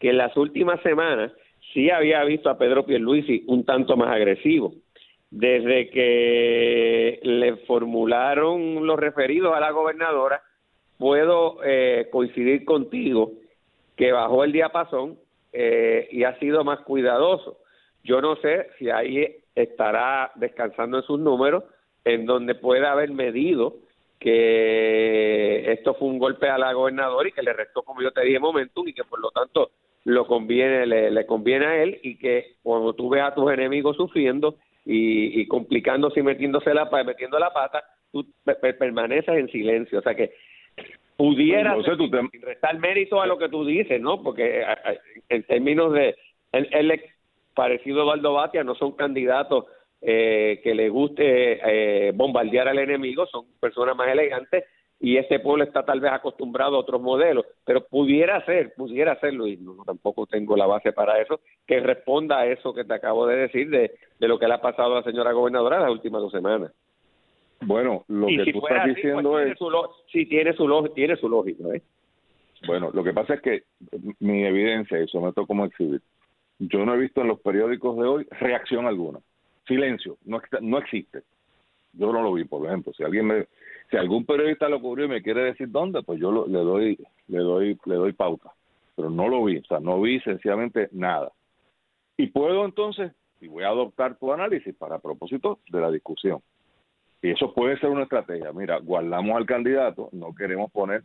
que 0.01 0.11
en 0.11 0.19
las 0.19 0.37
últimas 0.37 0.83
semanas 0.83 1.33
sí 1.73 1.91
había 1.91 2.25
visto 2.25 2.51
a 2.51 2.59
Pedro 2.59 2.85
Pierluisi 2.85 3.45
un 3.47 3.65
tanto 3.65 3.97
más 3.97 4.09
agresivo. 4.09 4.75
Desde 5.31 5.91
que 5.91 7.21
le 7.23 7.57
formularon 7.67 8.87
los 8.87 8.99
referidos 8.99 9.55
a 9.55 9.61
la 9.61 9.71
gobernadora, 9.71 10.43
puedo 10.99 11.59
eh, 11.65 12.09
coincidir 12.11 12.65
contigo 12.65 13.33
que 13.97 14.13
bajó 14.13 14.43
el 14.43 14.53
diapasón 14.53 15.19
eh, 15.53 16.09
y 16.11 16.25
ha 16.25 16.37
sido 16.41 16.65
más 16.65 16.81
cuidadoso. 16.81 17.59
Yo 18.05 18.21
no 18.21 18.37
sé 18.37 18.69
si 18.79 18.91
ahí 18.91 19.37
estará 19.55 20.31
descansando 20.37 20.99
en 20.99 21.05
sus 21.05 21.19
números, 21.19 21.65
en 22.05 22.27
donde 22.27 22.55
puede 22.55 22.87
haber 22.87 23.11
medido 23.11 23.77
que 24.21 25.73
esto 25.73 25.95
fue 25.95 26.09
un 26.09 26.19
golpe 26.19 26.49
a 26.49 26.59
la 26.59 26.73
gobernadora 26.73 27.29
y 27.29 27.33
que 27.33 27.43
le 27.43 27.53
restó, 27.53 27.83
como 27.83 28.03
yo 28.03 28.11
te 28.13 28.23
dije, 28.23 28.39
momentum 28.39 28.87
y 28.89 28.95
que 28.95 29.05
por 29.05 29.21
lo 29.21 29.31
tanto 29.31 29.71
lo 30.05 30.27
conviene, 30.27 30.87
le, 30.87 31.27
conviene 31.27 31.67
a 31.67 31.83
él 31.83 31.99
y 32.03 32.17
que 32.17 32.57
cuando 32.63 32.93
tú 32.93 33.09
ves 33.09 33.23
a 33.23 33.35
tus 33.35 33.51
enemigos 33.51 33.97
sufriendo 33.97 34.57
y, 34.85 35.41
y 35.41 35.47
complicándose 35.49 36.21
y 36.21 36.23
metiéndose 36.23 36.75
la, 36.75 36.89
metiendo 37.05 37.39
la 37.39 37.53
pata, 37.53 37.83
tú 38.13 38.27
permaneces 38.79 39.35
en 39.35 39.49
silencio. 39.49 39.99
O 39.99 40.03
sea 40.03 40.15
que 40.15 40.33
pudiera 41.17 41.77
restar 42.43 42.79
mérito 42.79 43.21
a 43.21 43.27
lo 43.27 43.39
que 43.39 43.49
tú 43.49 43.65
dices, 43.65 44.01
¿no? 44.01 44.23
Porque 44.23 44.63
en 45.29 45.43
términos 45.45 45.93
de 45.93 46.17
él, 46.53 46.69
él 46.71 47.01
parecido 47.55 48.01
a 48.01 48.03
Eduardo 48.03 48.35
Batia 48.35 48.65
no 48.65 48.75
son 48.75 48.93
candidatos 48.93 49.67
eh, 50.01 50.61
que 50.63 50.75
le 50.75 50.89
guste 50.89 51.61
eh, 51.65 52.13
bombardear 52.15 52.69
al 52.69 52.79
enemigo, 52.79 53.27
son 53.27 53.47
personas 53.61 53.97
más 53.97 54.09
elegantes 54.09 54.65
y 55.01 55.17
este 55.17 55.39
pueblo 55.41 55.65
está 55.65 55.85
tal 55.85 56.01
vez 56.01 56.13
acostumbrado 56.13 56.77
a 56.77 56.81
otros 56.81 57.01
modelos, 57.01 57.45
pero 57.65 57.85
pudiera 57.85 58.45
ser, 58.45 58.75
pudiera 58.75 59.19
ser, 59.21 59.35
Luis, 59.35 59.61
no, 59.61 59.77
tampoco 59.85 60.27
tengo 60.27 60.57
la 60.57 60.67
base 60.67 60.93
para 60.93 61.21
eso, 61.21 61.41
que 61.67 61.81
responda 61.81 62.41
a 62.41 62.47
eso 62.47 62.73
que 62.73 62.85
te 62.85 62.95
acabo 62.95 63.27
de 63.27 63.37
decir 63.37 63.69
de, 63.71 63.93
de 64.19 64.29
lo 64.29 64.39
que 64.39 64.47
le 64.47 64.55
ha 64.55 64.61
pasado 64.61 64.93
a 64.93 65.01
la 65.01 65.03
señora 65.03 65.33
gobernadora 65.33 65.81
las 65.81 65.91
últimas 65.91 66.23
dos 66.23 66.33
semanas. 66.33 66.73
Bueno, 67.61 68.05
lo 68.09 68.27
que 68.27 68.53
tú 68.53 68.59
estás 68.59 68.85
pues 68.85 68.97
diciendo 68.97 69.41
es... 69.41 69.59
sí, 70.13 70.27
tiene 70.27 70.53
su, 70.55 70.93
tiene 70.95 71.17
su 71.17 71.29
lógica. 71.29 71.65
¿eh? 71.75 71.83
Bueno, 72.67 72.91
lo 72.93 73.03
que 73.03 73.13
pasa 73.13 73.35
es 73.35 73.41
que 73.41 73.63
mi 74.21 74.45
evidencia, 74.45 75.01
y 75.01 75.09
someto 75.09 75.47
como 75.47 75.65
exhibir, 75.65 76.01
yo 76.69 76.85
no 76.85 76.95
he 76.95 76.99
visto 76.99 77.21
en 77.21 77.29
los 77.29 77.41
periódicos 77.41 77.97
de 77.97 78.05
hoy 78.05 78.27
reacción 78.31 78.87
alguna. 78.87 79.21
Silencio, 79.67 80.19
no, 80.25 80.41
no 80.61 80.79
existe. 80.79 81.23
Yo 81.93 82.13
no 82.13 82.23
lo 82.23 82.33
vi, 82.33 82.45
por 82.45 82.67
ejemplo. 82.67 82.93
Si 82.93 83.03
alguien 83.03 83.27
me, 83.27 83.47
si 83.91 83.97
algún 83.97 84.27
periodista 84.27 84.69
lo 84.69 84.81
cubrió 84.81 85.07
y 85.07 85.09
me 85.09 85.23
quiere 85.23 85.45
decir 85.45 85.71
dónde, 85.71 86.03
pues 86.03 86.21
yo 86.21 86.47
le 86.47 86.59
doy, 86.59 86.99
le 87.29 87.39
doy, 87.39 87.79
le 87.85 87.95
doy 87.95 88.13
pauta. 88.13 88.53
Pero 88.97 89.11
no 89.11 89.29
lo 89.29 89.45
vi, 89.45 89.59
o 89.59 89.65
sea, 89.65 89.81
no 89.81 90.01
vi 90.01 90.21
sencillamente 90.21 90.89
nada. 90.93 91.33
Y 92.17 92.29
puedo 92.29 92.65
entonces, 92.65 93.13
y 93.41 93.49
voy 93.49 93.65
a 93.65 93.69
adoptar 93.69 94.17
tu 94.17 94.33
análisis 94.33 94.75
para 94.75 94.99
propósito 94.99 95.61
de 95.69 95.81
la 95.81 95.91
discusión. 95.91 96.41
Y 97.23 97.31
eso 97.31 97.55
puede 97.55 97.79
ser 97.79 97.91
una 97.91 98.03
estrategia. 98.03 98.53
Mira, 98.53 98.79
guardamos 98.79 99.37
al 99.37 99.47
candidato, 99.47 100.11
no 100.13 100.35
queremos 100.35 100.71
poner 100.71 101.03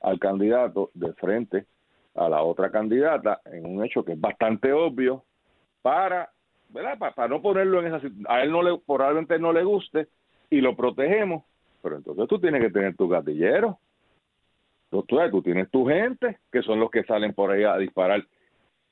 al 0.00 0.18
candidato 0.18 0.90
de 0.94 1.12
frente 1.14 1.66
a 2.16 2.28
la 2.28 2.42
otra 2.42 2.70
candidata 2.70 3.40
en 3.44 3.66
un 3.66 3.84
hecho 3.84 4.04
que 4.04 4.12
es 4.12 4.20
bastante 4.20 4.72
obvio 4.72 5.24
para, 5.82 6.30
¿verdad? 6.70 6.98
Para, 6.98 7.28
no 7.28 7.42
ponerlo 7.42 7.80
en 7.80 7.88
esa 7.88 8.00
situación. 8.00 8.26
A 8.28 8.42
él 8.42 8.50
no 8.50 8.62
le, 8.62 8.78
probablemente 8.78 9.38
no 9.38 9.52
le 9.52 9.62
guste 9.64 10.08
y 10.50 10.60
lo 10.60 10.74
protegemos, 10.74 11.44
pero 11.82 11.96
entonces 11.96 12.26
tú 12.28 12.40
tienes 12.40 12.62
que 12.62 12.70
tener 12.70 12.96
tu 12.96 13.08
gatillero. 13.08 13.78
Tú, 14.90 15.02
tú, 15.02 15.42
tienes 15.42 15.70
tu 15.70 15.86
gente, 15.86 16.38
que 16.50 16.62
son 16.62 16.80
los 16.80 16.90
que 16.90 17.04
salen 17.04 17.34
por 17.34 17.50
ahí 17.50 17.64
a 17.64 17.76
disparar. 17.76 18.24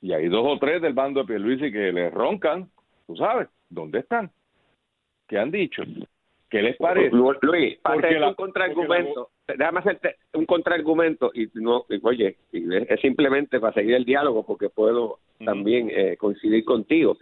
Y 0.01 0.13
hay 0.13 0.27
dos 0.27 0.45
o 0.45 0.59
tres 0.59 0.81
del 0.81 0.93
bando 0.93 1.21
de 1.21 1.27
Pierluisi 1.27 1.71
que 1.71 1.91
le 1.91 2.09
roncan, 2.09 2.69
tú 3.07 3.15
sabes, 3.15 3.47
¿dónde 3.69 3.99
están? 3.99 4.29
¿Qué 5.27 5.39
han 5.39 5.51
dicho? 5.51 5.83
¿Qué 6.55 6.61
les 6.61 6.77
parece? 6.77 7.13
Luis, 7.41 7.77
para 7.81 8.29
un 8.29 8.33
contraargumento, 8.33 9.31
déjame 9.45 9.79
hacerte 9.79 10.15
un 10.35 10.45
contraargumento 10.45 11.29
y 11.33 11.49
no, 11.55 11.85
oye, 12.01 12.37
es 12.53 13.01
simplemente 13.01 13.59
para 13.59 13.73
seguir 13.73 13.93
el 13.93 14.05
diálogo 14.05 14.45
porque 14.45 14.69
puedo 14.69 15.19
también 15.43 15.91
eh, 15.91 16.15
coincidir 16.15 16.63
contigo. 16.63 17.17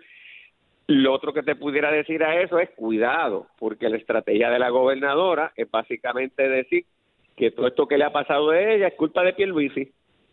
Lo 0.86 1.14
otro 1.14 1.34
que 1.34 1.42
te 1.42 1.56
pudiera 1.56 1.90
decir 1.92 2.24
a 2.24 2.44
eso 2.44 2.60
es 2.60 2.70
cuidado, 2.76 3.48
porque 3.58 3.90
la 3.90 3.98
estrategia 3.98 4.52
de 4.52 4.60
la 4.60 4.70
gobernadora 4.70 5.52
es 5.56 5.72
básicamente 5.72 6.48
decir 6.48 6.86
que 7.36 7.50
todo 7.50 7.66
esto 7.66 7.88
que 7.88 7.98
le 7.98 8.04
ha 8.04 8.14
pasado 8.14 8.52
a 8.52 8.62
ella 8.62 8.90
es 8.90 8.94
culpa 8.94 9.24
de 9.24 9.34
Pierluisi 9.34 9.92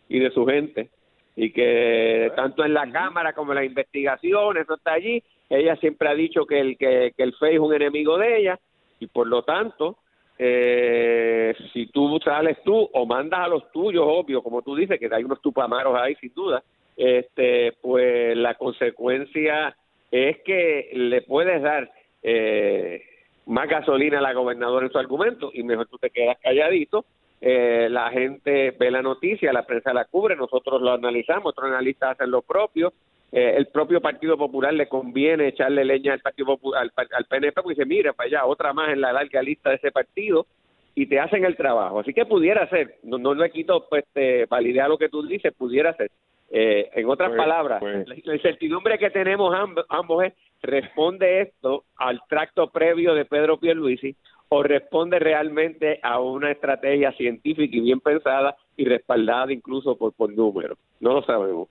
y 0.09 0.19
de 0.19 0.29
su 0.29 0.45
gente 0.45 0.91
y 1.35 1.51
que 1.51 2.31
tanto 2.35 2.63
en 2.63 2.75
la 2.75 2.91
cámara 2.91 3.33
como 3.33 3.53
en 3.53 3.55
las 3.55 3.65
investigaciones 3.65 4.61
eso 4.61 4.75
está 4.75 4.93
allí 4.93 5.23
ella 5.49 5.75
siempre 5.77 6.07
ha 6.07 6.13
dicho 6.13 6.45
que 6.45 6.59
el 6.59 6.77
que, 6.77 7.13
que 7.17 7.23
el 7.23 7.33
FEI 7.33 7.55
es 7.55 7.59
un 7.59 7.73
enemigo 7.73 8.17
de 8.19 8.37
ella 8.37 8.59
y 9.01 9.07
por 9.07 9.27
lo 9.27 9.41
tanto, 9.41 9.97
eh, 10.37 11.55
si 11.73 11.87
tú 11.87 12.19
sales 12.23 12.57
tú 12.63 12.89
o 12.93 13.05
mandas 13.05 13.39
a 13.41 13.47
los 13.47 13.71
tuyos, 13.71 14.03
obvio, 14.05 14.43
como 14.43 14.61
tú 14.61 14.75
dices, 14.75 14.99
que 14.99 15.09
hay 15.11 15.23
unos 15.23 15.41
tupamaros 15.41 15.97
ahí 15.99 16.15
sin 16.15 16.33
duda, 16.33 16.63
este, 16.95 17.73
pues 17.81 18.37
la 18.37 18.53
consecuencia 18.55 19.75
es 20.11 20.37
que 20.43 20.91
le 20.93 21.23
puedes 21.23 21.63
dar 21.63 21.91
eh, 22.21 23.01
más 23.47 23.67
gasolina 23.67 24.19
a 24.19 24.21
la 24.21 24.33
gobernadora 24.33 24.85
en 24.85 24.91
su 24.91 24.99
argumento 24.99 25.49
y 25.51 25.63
mejor 25.63 25.87
tú 25.87 25.97
te 25.97 26.11
quedas 26.11 26.37
calladito. 26.39 27.05
Eh, 27.41 27.87
la 27.89 28.11
gente 28.11 28.69
ve 28.79 28.91
la 28.91 29.01
noticia, 29.01 29.51
la 29.51 29.65
prensa 29.65 29.93
la 29.93 30.05
cubre, 30.05 30.35
nosotros 30.35 30.79
lo 30.79 30.91
analizamos, 30.91 31.53
otros 31.53 31.71
analistas 31.71 32.11
hacen 32.11 32.29
lo 32.29 32.43
propio, 32.43 32.93
eh, 33.31 33.53
el 33.55 33.67
propio 33.67 34.01
Partido 34.01 34.37
Popular 34.37 34.73
le 34.73 34.89
conviene 34.89 35.47
echarle 35.47 35.85
leña 35.85 36.13
al 36.13 36.19
Partido 36.19 36.59
al, 36.75 36.91
PNP 37.27 37.61
porque 37.61 37.75
dice, 37.75 37.85
mira, 37.85 38.11
para 38.13 38.27
allá, 38.27 38.45
otra 38.45 38.73
más 38.73 38.89
en 38.89 38.99
la 38.99 39.13
larga 39.13 39.41
lista 39.41 39.69
de 39.69 39.77
ese 39.77 39.91
partido 39.91 40.45
y 40.95 41.05
te 41.05 41.19
hacen 41.19 41.45
el 41.45 41.55
trabajo. 41.55 41.99
Así 41.99 42.13
que 42.13 42.25
pudiera 42.25 42.67
ser, 42.67 42.97
no, 43.03 43.17
no 43.17 43.33
le 43.33 43.49
quito 43.49 43.87
pues, 43.89 44.03
este, 44.03 44.45
validez 44.47 44.83
a 44.83 44.89
lo 44.89 44.97
que 44.97 45.07
tú 45.07 45.23
dices, 45.23 45.53
pudiera 45.53 45.95
ser. 45.95 46.11
Eh, 46.49 46.89
en 46.93 47.09
otras 47.09 47.29
pues, 47.29 47.37
palabras, 47.37 47.79
pues. 47.79 48.05
la 48.25 48.35
incertidumbre 48.35 48.99
que 48.99 49.09
tenemos 49.09 49.55
ambos, 49.87 50.25
es, 50.25 50.33
¿responde 50.61 51.41
esto 51.41 51.85
al 51.95 52.21
tracto 52.27 52.69
previo 52.69 53.15
de 53.15 53.23
Pedro 53.23 53.57
Pierluisi 53.57 54.13
o 54.49 54.61
responde 54.61 55.17
realmente 55.19 56.01
a 56.03 56.19
una 56.19 56.51
estrategia 56.51 57.13
científica 57.13 57.73
y 57.73 57.79
bien 57.79 58.01
pensada 58.01 58.57
y 58.75 58.83
respaldada 58.83 59.53
incluso 59.53 59.95
por, 59.95 60.11
por 60.11 60.33
números? 60.33 60.77
No 60.99 61.13
lo 61.13 61.23
sabemos 61.23 61.69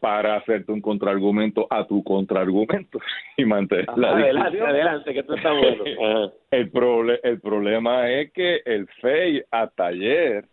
para 0.00 0.36
hacerte 0.36 0.72
un 0.72 0.80
contraargumento 0.80 1.66
a 1.68 1.86
tu 1.86 2.02
contraargumento 2.02 2.98
y 3.36 3.44
mantener 3.44 3.86
la 3.96 4.12
adelante, 4.12 4.60
adelante, 4.60 5.14
que 5.14 5.22
tú 5.22 5.34
estás 5.34 5.52
bueno. 5.56 6.32
el, 6.50 7.20
el 7.22 7.40
problema 7.40 8.10
es 8.10 8.32
que 8.32 8.62
el 8.64 8.88
FEI 9.00 9.44
hasta 9.50 9.86
ayer 9.86 10.44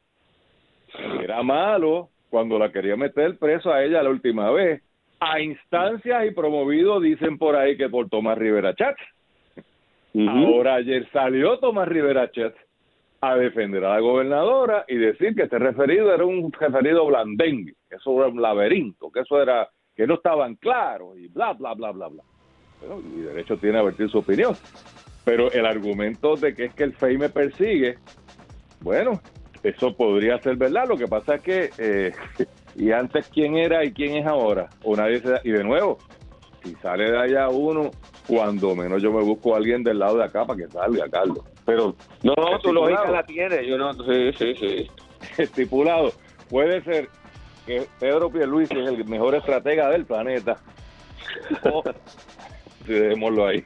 era 1.21 1.41
malo 1.43 2.09
cuando 2.29 2.59
la 2.59 2.71
quería 2.71 2.97
meter 2.97 3.37
preso 3.37 3.71
a 3.71 3.83
ella 3.83 4.03
la 4.03 4.09
última 4.09 4.51
vez, 4.51 4.81
a 5.19 5.39
instancias 5.39 6.25
y 6.25 6.31
promovido, 6.31 6.99
dicen 6.99 7.37
por 7.37 7.55
ahí 7.55 7.77
que 7.77 7.89
por 7.89 8.09
Tomás 8.09 8.37
Rivera 8.37 8.75
Chat. 8.75 8.97
Ahora 10.27 10.75
ayer 10.75 11.07
salió 11.11 11.59
Tomás 11.59 11.87
Rivera 11.87 12.29
Chat 12.31 12.53
a 13.21 13.35
defender 13.35 13.83
a 13.85 13.95
la 13.95 13.99
gobernadora 13.99 14.85
y 14.87 14.95
decir 14.95 15.35
que 15.35 15.43
este 15.43 15.59
referido 15.59 16.13
era 16.13 16.25
un 16.25 16.51
referido 16.51 17.05
blandengue, 17.05 17.73
que 17.95 17.99
eso 18.01 18.19
era 18.19 18.27
un 18.27 18.41
laberinto, 18.41 19.09
que 19.11 19.21
eso 19.21 19.41
era, 19.41 19.69
que 19.95 20.05
no 20.05 20.15
estaban 20.15 20.55
claros 20.55 21.17
y 21.17 21.27
bla, 21.27 21.53
bla, 21.53 21.73
bla, 21.73 21.91
bla, 21.91 22.07
bla. 22.09 22.23
Pero, 22.81 22.99
y 23.01 23.21
derecho 23.21 23.57
tiene 23.57 23.79
a 23.79 23.83
vertir 23.83 24.09
su 24.09 24.19
opinión. 24.19 24.55
Pero 25.23 25.51
el 25.51 25.65
argumento 25.65 26.35
de 26.35 26.53
que 26.53 26.65
es 26.65 26.73
que 26.73 26.83
el 26.83 26.93
FEI 26.93 27.17
me 27.17 27.29
persigue, 27.29 27.97
bueno, 28.81 29.21
eso 29.63 29.95
podría 29.95 30.37
ser 30.39 30.55
verdad. 30.57 30.87
Lo 30.87 30.97
que 30.97 31.07
pasa 31.07 31.35
es 31.35 31.41
que, 31.41 31.69
eh, 31.77 32.13
y 32.75 32.91
antes 32.91 33.27
quién 33.29 33.57
era 33.57 33.83
y 33.83 33.93
quién 33.93 34.15
es 34.17 34.25
ahora, 34.27 34.69
o 34.83 34.95
nadie 34.95 35.21
se 35.21 35.29
da- 35.29 35.41
y 35.43 35.51
de 35.51 35.63
nuevo, 35.63 35.97
si 36.61 36.75
sale 36.75 37.09
de 37.11 37.17
allá 37.17 37.49
uno, 37.49 37.91
cuando 38.27 38.75
menos 38.75 39.01
yo 39.01 39.11
me 39.11 39.23
busco 39.23 39.53
a 39.53 39.57
alguien 39.57 39.83
del 39.83 39.99
lado 39.99 40.17
de 40.17 40.25
acá 40.25 40.45
para 40.45 40.57
que 40.59 40.67
salga, 40.67 41.07
Carlos. 41.09 41.39
Pero 41.65 41.95
No, 42.23 42.35
tu 42.61 42.71
lógica 42.73 43.09
la 43.09 43.23
tiene. 43.23 43.65
Yo 43.67 43.77
no, 43.77 43.93
sí, 43.93 44.31
sí, 44.37 44.53
sí. 44.55 44.91
estipulado, 45.41 46.11
puede 46.49 46.83
ser 46.83 47.09
que 47.65 47.87
Pedro 47.99 48.29
Pierluisi 48.29 48.77
es 48.79 48.87
el 48.87 49.05
mejor 49.05 49.35
estratega 49.35 49.89
del 49.89 50.05
planeta. 50.05 50.57
O, 51.63 51.83
sí, 52.85 52.93
dejémoslo 52.93 53.47
ahí. 53.47 53.65